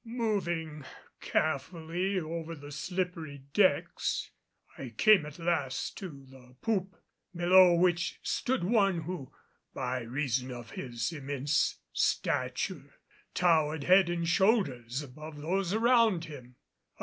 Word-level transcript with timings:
Moving 0.03 0.83
carefully 1.19 2.19
over 2.19 2.55
the 2.55 2.71
slippery 2.71 3.43
decks, 3.53 4.31
I 4.75 4.89
came 4.97 5.27
at 5.27 5.37
last 5.37 5.95
to 5.99 6.25
the 6.27 6.55
poop, 6.59 6.95
below 7.35 7.75
which 7.75 8.17
stood 8.23 8.63
one 8.63 9.01
who, 9.01 9.31
by 9.75 9.99
reason 10.01 10.49
of 10.51 10.71
his 10.71 11.11
immense 11.11 11.75
stature, 11.93 12.95
towered 13.35 13.83
head 13.83 14.09
and 14.09 14.27
shoulders 14.27 15.03
above 15.03 15.37
those 15.39 15.71
around 15.71 16.25
him. 16.25 16.55